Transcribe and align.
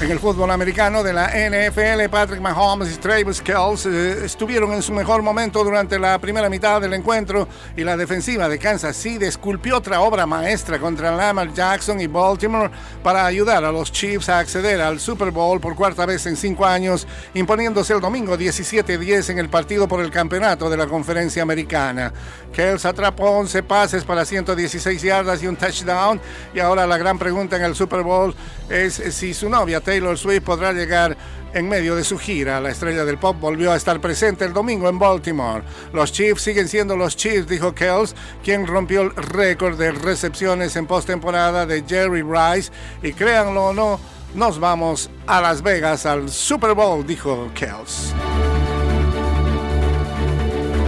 En 0.00 0.12
el 0.12 0.20
fútbol 0.20 0.52
americano 0.52 1.02
de 1.02 1.12
la 1.12 1.26
NFL, 1.26 2.08
Patrick 2.08 2.40
Mahomes 2.40 2.94
y 2.94 2.98
Travis 2.98 3.42
Kelce 3.42 3.88
eh, 3.90 4.24
estuvieron 4.26 4.72
en 4.72 4.80
su 4.80 4.92
mejor 4.92 5.22
momento 5.22 5.64
durante 5.64 5.98
la 5.98 6.20
primera 6.20 6.48
mitad 6.48 6.80
del 6.80 6.94
encuentro 6.94 7.48
y 7.76 7.82
la 7.82 7.96
defensiva 7.96 8.48
de 8.48 8.60
Kansas 8.60 8.96
City 8.96 9.24
esculpió 9.24 9.78
otra 9.78 10.00
obra 10.00 10.24
maestra 10.24 10.78
contra 10.78 11.16
Lamar 11.16 11.52
Jackson 11.52 12.00
y 12.00 12.06
Baltimore 12.06 12.70
para 13.02 13.26
ayudar 13.26 13.64
a 13.64 13.72
los 13.72 13.90
Chiefs 13.90 14.28
a 14.28 14.38
acceder 14.38 14.80
al 14.80 15.00
Super 15.00 15.32
Bowl 15.32 15.58
por 15.60 15.74
cuarta 15.74 16.06
vez 16.06 16.24
en 16.26 16.36
cinco 16.36 16.64
años, 16.64 17.04
imponiéndose 17.34 17.92
el 17.92 18.00
domingo 18.00 18.38
17-10 18.38 19.30
en 19.30 19.40
el 19.40 19.48
partido 19.48 19.88
por 19.88 20.00
el 20.00 20.12
campeonato 20.12 20.70
de 20.70 20.76
la 20.76 20.86
conferencia 20.86 21.42
americana. 21.42 22.12
Kelce 22.52 22.86
atrapó 22.86 23.30
11 23.30 23.64
pases 23.64 24.04
para 24.04 24.24
116 24.24 25.02
yardas 25.02 25.42
y 25.42 25.48
un 25.48 25.56
touchdown 25.56 26.20
y 26.54 26.60
ahora 26.60 26.86
la 26.86 26.98
gran 26.98 27.18
pregunta 27.18 27.56
en 27.56 27.64
el 27.64 27.74
Super 27.74 28.02
Bowl 28.02 28.32
es 28.70 28.94
si 28.94 29.34
su 29.34 29.48
novia 29.48 29.80
Taylor 29.88 30.18
Swift 30.18 30.42
podrá 30.42 30.74
llegar 30.74 31.16
en 31.54 31.66
medio 31.66 31.96
de 31.96 32.04
su 32.04 32.18
gira. 32.18 32.60
La 32.60 32.68
estrella 32.68 33.06
del 33.06 33.16
pop 33.16 33.38
volvió 33.40 33.72
a 33.72 33.76
estar 33.76 34.02
presente 34.02 34.44
el 34.44 34.52
domingo 34.52 34.86
en 34.86 34.98
Baltimore. 34.98 35.62
Los 35.94 36.12
Chiefs 36.12 36.42
siguen 36.42 36.68
siendo 36.68 36.94
los 36.94 37.16
Chiefs, 37.16 37.48
dijo 37.48 37.74
Kells, 37.74 38.14
quien 38.44 38.66
rompió 38.66 39.00
el 39.00 39.16
récord 39.16 39.78
de 39.78 39.92
recepciones 39.92 40.76
en 40.76 40.86
postemporada 40.86 41.64
de 41.64 41.82
Jerry 41.88 42.20
Rice. 42.20 42.70
Y 43.02 43.14
créanlo 43.14 43.68
o 43.68 43.72
no, 43.72 43.98
nos 44.34 44.60
vamos 44.60 45.08
a 45.26 45.40
Las 45.40 45.62
Vegas 45.62 46.04
al 46.04 46.28
Super 46.28 46.74
Bowl, 46.74 47.06
dijo 47.06 47.48
Kells. 47.54 48.12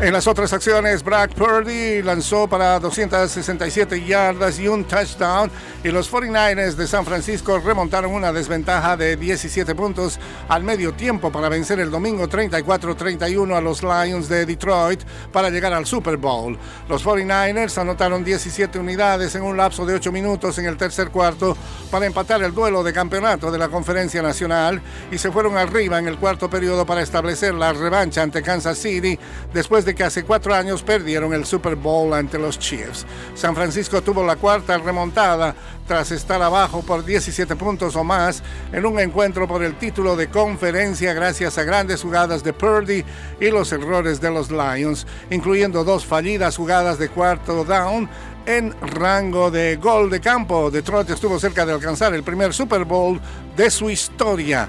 En 0.00 0.12
las 0.12 0.28
otras 0.28 0.52
acciones, 0.52 1.02
Brock 1.02 1.34
Purdy 1.34 2.02
lanzó 2.02 2.46
para 2.46 2.78
267 2.78 4.04
yardas 4.06 4.60
y 4.60 4.68
un 4.68 4.84
touchdown 4.84 5.50
y 5.82 5.88
los 5.88 6.08
49ers 6.12 6.76
de 6.76 6.86
San 6.86 7.04
Francisco 7.04 7.58
remontaron 7.58 8.12
una 8.12 8.32
desventaja 8.32 8.96
de 8.96 9.16
17 9.16 9.74
puntos 9.74 10.20
al 10.48 10.62
medio 10.62 10.92
tiempo 10.92 11.32
para 11.32 11.48
vencer 11.48 11.80
el 11.80 11.90
domingo 11.90 12.28
34-31 12.28 13.56
a 13.56 13.60
los 13.60 13.82
Lions 13.82 14.28
de 14.28 14.46
Detroit 14.46 15.02
para 15.32 15.50
llegar 15.50 15.72
al 15.72 15.84
Super 15.84 16.16
Bowl. 16.16 16.56
Los 16.88 17.04
49ers 17.04 17.78
anotaron 17.78 18.22
17 18.22 18.78
unidades 18.78 19.34
en 19.34 19.42
un 19.42 19.56
lapso 19.56 19.84
de 19.84 19.94
8 19.94 20.12
minutos 20.12 20.58
en 20.58 20.66
el 20.66 20.76
tercer 20.76 21.08
cuarto 21.10 21.56
para 21.90 22.06
empatar 22.06 22.40
el 22.44 22.54
duelo 22.54 22.84
de 22.84 22.92
campeonato 22.92 23.50
de 23.50 23.58
la 23.58 23.68
Conferencia 23.68 24.22
Nacional 24.22 24.80
y 25.10 25.18
se 25.18 25.32
fueron 25.32 25.56
arriba 25.56 25.98
en 25.98 26.06
el 26.06 26.18
cuarto 26.18 26.48
periodo 26.48 26.86
para 26.86 27.02
establecer 27.02 27.52
la 27.54 27.72
revancha 27.72 28.22
ante 28.22 28.42
Kansas 28.42 28.78
City 28.78 29.18
después 29.52 29.84
de 29.84 29.87
que 29.94 30.04
hace 30.04 30.24
cuatro 30.24 30.54
años 30.54 30.82
perdieron 30.82 31.32
el 31.32 31.44
Super 31.44 31.76
Bowl 31.76 32.12
ante 32.12 32.38
los 32.38 32.58
Chiefs. 32.58 33.06
San 33.34 33.54
Francisco 33.54 34.02
tuvo 34.02 34.24
la 34.24 34.36
cuarta 34.36 34.78
remontada 34.78 35.54
tras 35.86 36.10
estar 36.10 36.42
abajo 36.42 36.82
por 36.82 37.04
17 37.04 37.56
puntos 37.56 37.96
o 37.96 38.04
más 38.04 38.42
en 38.72 38.84
un 38.84 39.00
encuentro 39.00 39.48
por 39.48 39.62
el 39.62 39.76
título 39.78 40.16
de 40.16 40.28
conferencia 40.28 41.14
gracias 41.14 41.58
a 41.58 41.64
grandes 41.64 42.02
jugadas 42.02 42.44
de 42.44 42.52
Purdy 42.52 43.04
y 43.40 43.50
los 43.50 43.72
errores 43.72 44.20
de 44.20 44.30
los 44.30 44.50
Lions, 44.50 45.06
incluyendo 45.30 45.84
dos 45.84 46.04
fallidas 46.04 46.56
jugadas 46.56 46.98
de 46.98 47.08
cuarto 47.08 47.64
down 47.64 48.08
en 48.46 48.74
rango 48.80 49.50
de 49.50 49.76
gol 49.76 50.10
de 50.10 50.20
campo. 50.20 50.70
Detroit 50.70 51.10
estuvo 51.10 51.38
cerca 51.38 51.64
de 51.64 51.72
alcanzar 51.72 52.14
el 52.14 52.22
primer 52.22 52.52
Super 52.52 52.84
Bowl 52.84 53.20
de 53.56 53.70
su 53.70 53.90
historia. 53.90 54.68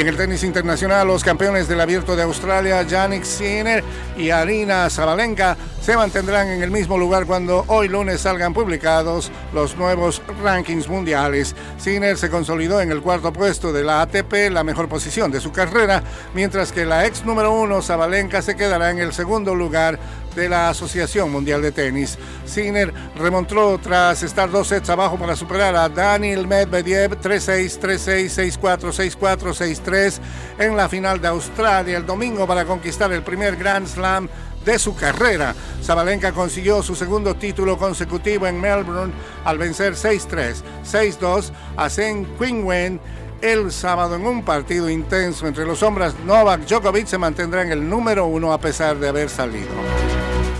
En 0.00 0.08
el 0.08 0.16
tenis 0.16 0.44
internacional, 0.44 1.06
los 1.06 1.22
campeones 1.22 1.68
del 1.68 1.78
Abierto 1.78 2.16
de 2.16 2.22
Australia, 2.22 2.82
Yannick 2.84 3.22
Sinner 3.22 3.84
y 4.16 4.30
Arina 4.30 4.88
Zabalenka, 4.88 5.58
se 5.80 5.96
mantendrán 5.96 6.48
en 6.48 6.62
el 6.62 6.70
mismo 6.70 6.98
lugar 6.98 7.26
cuando 7.26 7.64
hoy 7.68 7.88
lunes 7.88 8.20
salgan 8.20 8.52
publicados 8.52 9.32
los 9.52 9.76
nuevos 9.76 10.22
rankings 10.42 10.88
mundiales. 10.88 11.54
Sinner 11.78 12.16
se 12.18 12.30
consolidó 12.30 12.80
en 12.80 12.90
el 12.90 13.00
cuarto 13.00 13.32
puesto 13.32 13.72
de 13.72 13.82
la 13.82 14.02
ATP, 14.02 14.50
la 14.50 14.62
mejor 14.62 14.88
posición 14.88 15.30
de 15.30 15.40
su 15.40 15.52
carrera, 15.52 16.02
mientras 16.34 16.72
que 16.72 16.84
la 16.84 17.06
ex 17.06 17.24
número 17.24 17.52
uno, 17.52 17.82
Zabalenka, 17.82 18.42
se 18.42 18.56
quedará 18.56 18.90
en 18.90 18.98
el 18.98 19.12
segundo 19.12 19.54
lugar 19.54 19.98
de 20.34 20.48
la 20.48 20.68
Asociación 20.68 21.32
Mundial 21.32 21.62
de 21.62 21.72
Tenis. 21.72 22.18
Sinner 22.44 22.92
remontó 23.16 23.78
tras 23.78 24.22
estar 24.22 24.50
dos 24.50 24.68
sets 24.68 24.90
abajo 24.90 25.18
para 25.18 25.34
superar 25.34 25.74
a 25.74 25.88
Daniel 25.88 26.46
Medvedev 26.46 27.20
3-6, 27.20 27.80
3-6, 27.80 28.60
6-4, 28.60 29.18
6-4, 29.18 29.82
6-3 29.82 30.18
en 30.58 30.76
la 30.76 30.88
final 30.88 31.20
de 31.20 31.28
Australia 31.28 31.96
el 31.96 32.06
domingo 32.06 32.46
para 32.46 32.64
conquistar 32.64 33.12
el 33.12 33.22
primer 33.22 33.56
Grand 33.56 33.86
Slam 33.86 34.28
de 34.64 34.78
su 34.78 34.94
carrera. 34.94 35.54
Zabalenka 35.82 36.32
consiguió 36.32 36.82
su 36.82 36.94
segundo 36.94 37.34
título 37.34 37.78
consecutivo 37.78 38.46
en 38.46 38.60
Melbourne 38.60 39.12
al 39.44 39.58
vencer 39.58 39.94
6-3, 39.94 40.56
6-2 40.84 41.50
a 41.76 41.88
Zheng 41.88 42.26
Qingwen 42.38 43.00
el 43.40 43.72
sábado 43.72 44.16
en 44.16 44.26
un 44.26 44.44
partido 44.44 44.90
intenso 44.90 45.46
entre 45.46 45.64
los 45.64 45.82
hombres. 45.82 46.14
Novak 46.26 46.66
Djokovic 46.66 47.06
se 47.06 47.18
mantendrá 47.18 47.62
en 47.62 47.72
el 47.72 47.88
número 47.88 48.26
uno 48.26 48.52
a 48.52 48.60
pesar 48.60 48.98
de 48.98 49.08
haber 49.08 49.30
salido. 49.30 49.70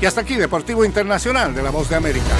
Y 0.00 0.06
hasta 0.06 0.22
aquí 0.22 0.36
Deportivo 0.36 0.84
Internacional 0.84 1.54
de 1.54 1.62
la 1.62 1.70
Voz 1.70 1.90
de 1.90 1.96
América. 1.96 2.34